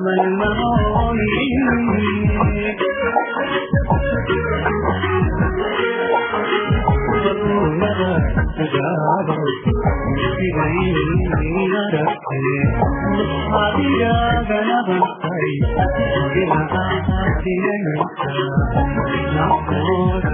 [0.00, 1.60] حكم المظالمين
[19.42, 20.29] I'm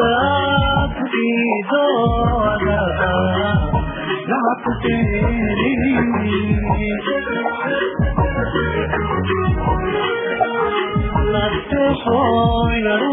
[0.00, 1.26] बात की
[1.62, 1.84] दो
[4.30, 5.94] रात तेरी
[11.32, 13.12] लगते सोया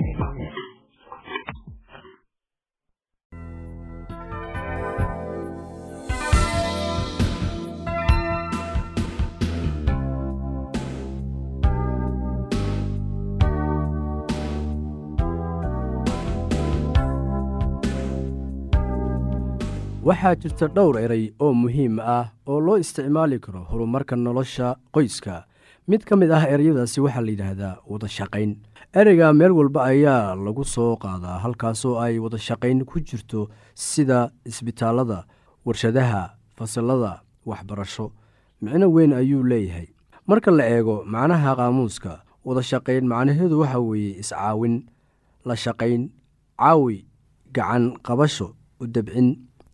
[20.07, 25.45] waxaa jirta dhowr eray oo muhiim ah oo loo isticmaali karo horumarka nolosha qoyska.
[25.87, 28.51] Mid ka mid ah ereyadaasi waxaa la yidhaahdaa wada shaqayn.
[28.93, 35.25] Ereyga meel walba ayaa lagu soo qaadaa halkaasoo ay wada shaqayn ku jirto sida isbitaallada
[35.65, 38.11] warshadaha fasalada waxbarasho.
[38.61, 39.87] Micno weyn ayuu leeyahay.
[40.27, 44.75] Marka la eego macnaha qaamuuska wada shaqayn macnaheedu waxa weeye iscaawin
[45.45, 46.09] la shaqayn
[46.57, 47.05] caawi
[47.53, 48.85] gacan qabasho u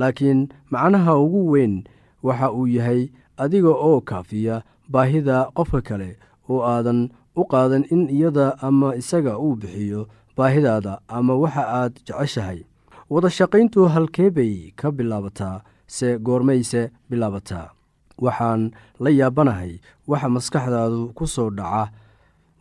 [0.00, 0.40] laakiin
[0.72, 1.74] macnaha ugu weyn
[2.26, 3.02] waxa uu yahay
[3.42, 4.56] adiga oo kaafiya
[4.92, 6.10] baahida qofka kale
[6.50, 7.00] oo aadan
[7.36, 10.00] u qaadan in iyada ama isaga uu bixiyo
[10.36, 12.60] baahidaada ama waxa aad jeceshahay.
[13.10, 17.66] Wada shaqayntu halkee bay ka bilaabataa se goormayse bilaabataa.
[18.24, 18.62] Waxaan
[19.02, 19.72] la yaabanahay
[20.10, 21.90] waxa maskaxdaadu ku soo dhaca.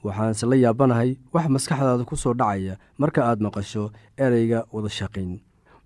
[0.06, 3.84] Waxaanse la yaabanahay waxa maskaxdaada ku soo dhacaya marka aad maqasho
[4.18, 5.32] ereyga wada shaqayn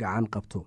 [0.00, 0.60] gacan qabto.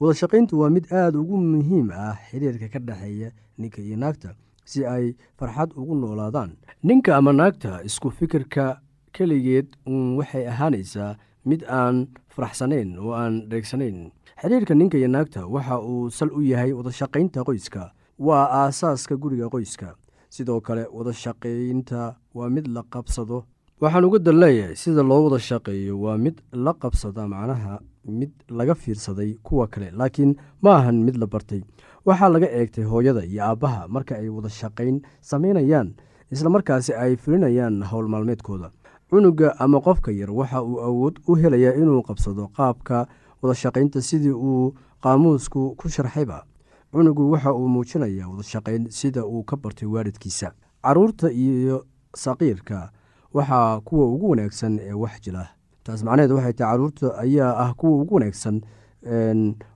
[0.00, 3.28] Wadashaqayntu waa mid aada ugu muhiim ah xiriirka ka dhexeeya
[3.58, 4.30] ninka iyo naagta
[4.70, 6.50] si ay farxad ugu noolaadaan.
[6.82, 8.80] Ninka ama naagta isku fikirka
[9.14, 11.16] keligeed uun waxay ahaanaysaa
[11.50, 11.96] mid aan
[12.34, 14.10] faraxsanayn oo aan dheegsanayn.
[14.40, 17.92] Xiriirka ninka iyo naagta waxa uu sal u yahay wadashaqaynta qoyska.
[18.26, 19.94] Waa aasaaska guriga qoyska.
[20.34, 22.00] Sidoo kale wadashaqaynta
[22.34, 23.44] waa mid la qabsado.
[23.80, 24.42] Waxaan uga dan
[24.74, 30.36] sida loo wada shaqeeyo waa mid la qabsada macnaha mid laga fiirsaday kuwa kale laakiin
[30.62, 31.62] ma ahan mid la bartay.
[32.06, 35.94] Waxaa laga eegtay hooyada iyo aabbaha marka ay wada shaqayn samaynayaan
[36.30, 38.70] islamarkaasi ay fulinayaan howl maalmeedkooda.
[39.10, 43.06] Cunuga ama qofka yar waxa uu awood u helayaa inuu qabsado qaabka
[43.42, 46.44] wadashaqaynta sidii uu qaamuusku ku sharxayba.
[46.92, 50.52] Cunugu waxa uu muujinayaa wadashaqayn sida uu ka bartay waalidkiisa.
[50.82, 52.90] Caruurta iyo saqiirka
[53.34, 55.48] waxaa kuwa ugu wanaagsan ee wax jila
[55.84, 58.56] taas macnaheed waxay tahay carruurta ayaa ah kuwa ugu wanaagsan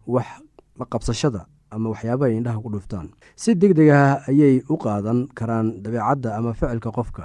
[0.06, 0.26] wax
[0.78, 3.08] la qabsashada ama waxyaabaha indhaha ku dhuftaan.
[3.36, 7.24] Si deg deg ah ayay u qaadan karaan dabeecadda ama ficilka qofka.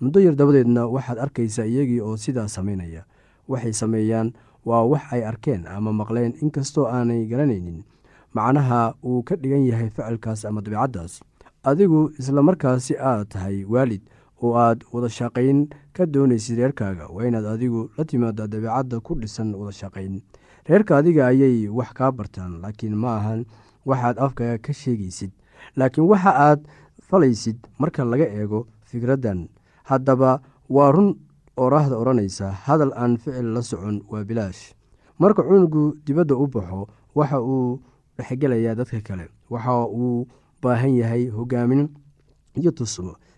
[0.00, 3.04] Muddo yar dabadeedna waxaad arkaysaa iyagii oo sidaa samaynaya
[3.48, 4.32] waxay sameeyaan
[4.66, 7.84] waa wax ay arkeen ama maqleen inkastoo aanay garanaynin.
[8.34, 11.22] Macnaha uu ka dhigan yahay ficilkaas ama dabeecaddaas.
[11.62, 14.02] Adigu islamarkaasi aad tahay waalid
[14.44, 15.58] oo aad wada shaqayn
[15.96, 20.20] ka doonaysid reerkaaga waa inaad adigu la timaada dabeecadda ku dhisan wada shaqayn.
[20.68, 23.40] Reerka adiga ayay wax kaa bartaan laakiin ma ahan
[23.88, 25.30] waxaad afka ka sheegaysid.
[25.76, 26.60] Laakiin waxa aad
[27.08, 29.48] falaysid marka laga eego fikraddan.
[29.84, 31.16] Haddaba waa run
[31.56, 34.72] oraahda odhanaysa hadal aan ficil la socon waa bilaash.
[35.20, 37.80] Marka cunugu dibadda u baxo waxa uu
[38.18, 40.26] dhexgelayaa dadka kale waxa uu
[40.62, 41.88] baahan yahay hogaamin
[42.56, 43.14] iyo tusmo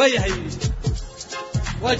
[0.00, 0.32] waayahay
[1.84, 1.96] waa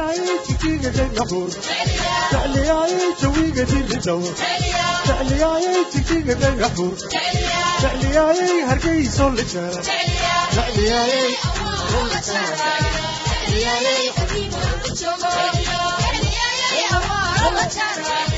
[0.00, 1.50] تعليايش جيجا جاي محور
[2.32, 4.34] تعليايش ويجا جي لدور
[5.06, 6.96] تعليايش جيجا جاي محور
[7.82, 9.82] تعلياي هرقي صول لجارة
[10.56, 11.34] تعلياي
[13.46, 14.56] تعلياي حبيبي
[14.96, 18.29] تعلياي أمار الله تعالى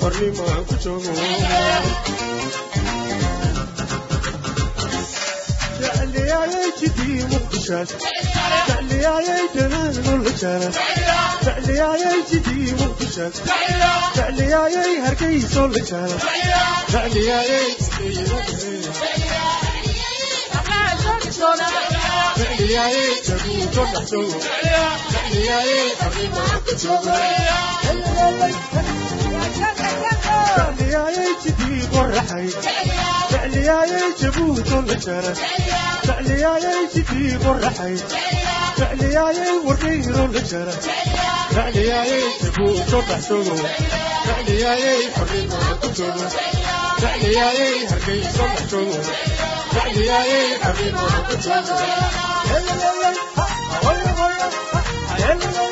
[0.00, 1.12] hornimaan ku joogo
[6.12, 7.88] تعلياي جدي مخشاش
[8.68, 10.76] تعلياي جنان والجرس
[11.44, 13.32] تعلياي جدي مخشاش
[14.14, 16.22] تعلياي هركي صول الجرس
[16.92, 18.86] تعلياي جدي مخشاش
[22.36, 22.96] تعلياي
[23.28, 24.44] جدي مخشاش
[25.14, 27.22] تعلياي جدي مخشاش
[30.58, 32.48] علياي جدي قرحي
[33.32, 35.38] علياي جبوت الجرس
[36.02, 37.96] فعلياي تجيب الرحي
[38.76, 40.72] فعلياي ورير الجرى
[41.50, 43.44] فعلياي تفوت وتحسن
[44.24, 46.28] فعلياي حرين وتبتن
[46.98, 48.92] فعلياي هرقي صلحتن
[49.72, 51.64] فعلياي حرين وتبتن
[52.50, 52.74] هلا
[53.82, 54.52] هلا هلا
[55.18, 55.71] هلا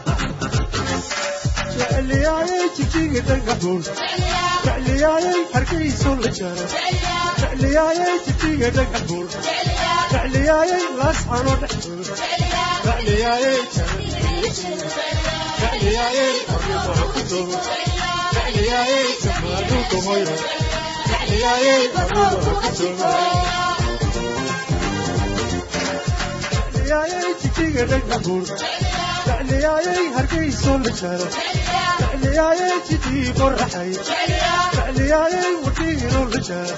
[1.89, 3.81] jeclyaayay jijiga dhangabuur
[4.65, 6.65] jecliyaayay hargayso la jaro
[7.41, 9.27] jecliyaayay jijiga dhangabuur
[10.13, 12.07] jecliyaayay laascano dhexbuur
[12.85, 13.59] jecliyaayay
[15.61, 17.57] jecliyaayay arrimaa ku doobo
[18.35, 20.35] jecliyaayay jamaanu gumoyo
[21.09, 23.09] jecliyaayay arrimaa ku doobo
[26.71, 28.45] jecliyaayay jijiga dhangabuur
[29.51, 31.25] jeclyaayay hargayso la jaro
[32.11, 33.89] jeclyaayay jidii qorraxay
[34.77, 36.75] jeclyaayay wadiino la jaro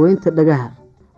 [0.00, 0.68] Daweynta dhagaha.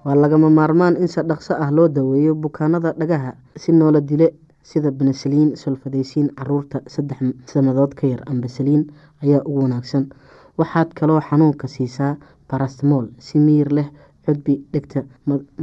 [0.04, 4.26] Waa lagama maarmaan in si dhaqso ah loo daweeyo bukaanada dhagaha si noola dile
[4.70, 7.20] sida benesaliin sulfadaysiin carruurta saddex
[7.52, 8.82] sanadood ka yar ambesaliin
[9.22, 10.08] ayaa ugu wanaagsan.
[10.58, 12.16] Waxaad kaloo xanuunka siisaa
[12.50, 13.86] barastmool si miyir leh
[14.26, 15.04] codbi dhegta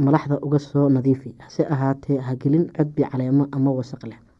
[0.04, 1.34] madaxda uga soo nadiifi.
[1.44, 4.18] Hase ahaatee hagelin codbi caleemo ama wasaq leh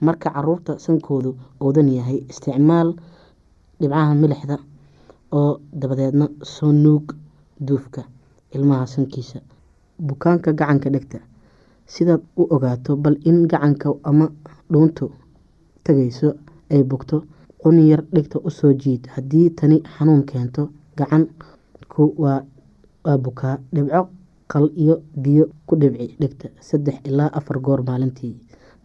[0.00, 1.30] marka carruurta sankoodu
[1.60, 2.88] oodan yahay isticmaal
[3.80, 4.56] dhibcaha milixda
[5.38, 7.04] oo dabadeedna soo nuug
[7.66, 8.02] duufka
[8.54, 9.38] ilmaha sankiisa.
[10.06, 11.18] Bukaanka gacanka dhegta
[11.86, 14.26] sidaad u ogaato bal in gacanka ama
[14.72, 15.10] dhuuntu
[15.84, 16.28] tagayso
[16.70, 17.16] ay bugto
[17.62, 19.06] quni yar dhegta u soo jiid.
[19.14, 20.62] Haddii tani xanuun keento
[20.98, 22.40] gacanku waa
[23.24, 24.08] bukaa dhibco
[24.52, 26.48] qal iyo biyo ku dhibci dhegta.
[26.60, 28.34] Saddex ilaa afar goor maalintii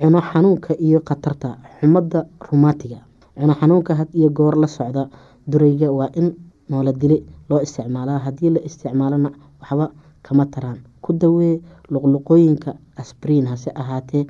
[0.00, 1.48] cuno xanuunka iyo khatarta
[1.80, 2.98] xumadda rumaatiga
[3.38, 5.02] cuno xanuunka had iyo goor la socda
[5.50, 6.26] durayga waa in
[6.70, 9.30] noola dile loo isticmaalaa haddii la isticmaalona
[9.60, 9.86] waxba
[10.26, 10.78] kama taraan.
[11.02, 11.60] Ku dawee
[11.92, 14.24] luqluqooyinka asbriin hase ahaatee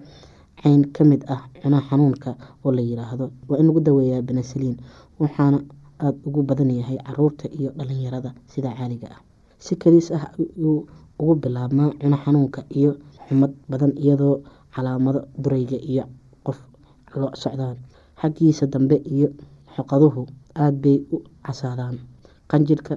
[0.62, 2.30] cayn ka mid ah cuno xanuunka
[2.64, 3.30] oo la yiraahdo.
[3.48, 4.76] Waa in lagu daweeyaa benesaliin
[5.20, 5.58] waxaana
[6.04, 9.20] aada ugu badan yahay carruurta iyo dhalinyarada sida caaliga ah.
[9.58, 10.86] Si kaliis ah ayuu
[11.18, 12.90] ugu bilaabmaa cuno xanuunka iyo
[13.28, 14.36] xumad badan iyadoo
[14.76, 16.04] calaamado durayga iyo
[16.46, 16.58] qof
[17.20, 17.76] lo socdaan.
[18.20, 19.28] Xaggiisa dambe iyo
[19.74, 20.22] xoqaduhu
[20.54, 21.96] aada bay u casaadaan.
[22.50, 22.94] Qanjirhka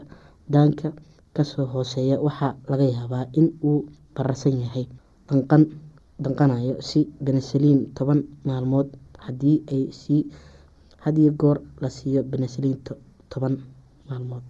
[0.53, 0.87] daanka
[1.35, 4.85] ka soo hooseeya waxaa laga yaabaa in uu bararsan yahay
[5.29, 5.63] danqan
[6.23, 8.87] danqanayo si benesaliin toban maalmood
[9.25, 10.21] haddii ay sii
[11.03, 12.77] hadiyo goor la siiyo benesaliin
[13.31, 13.55] toban
[14.09, 14.43] maalmood.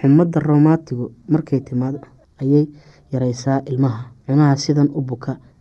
[0.00, 1.98] Xumadda romaatigu markay timaado
[2.42, 2.64] ayay
[3.12, 4.02] yareysaa ilmaha.
[4.26, 5.32] Cunaha sidan u buka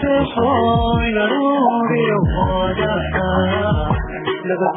[0.00, 3.28] tuxooyna uuriyo hoodaha
[4.48, 4.68] laga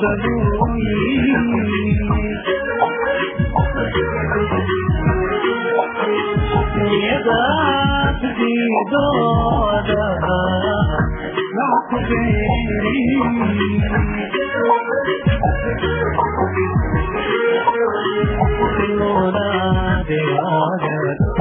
[9.02, 10.38] baduuyadaasidoodaha
[11.58, 12.98] mackubeeri
[19.00, 21.41] ولاد آدم